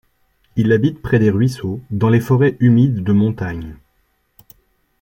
[0.55, 3.75] Il habite près des ruisseaux, dans les forêts humides de montagne.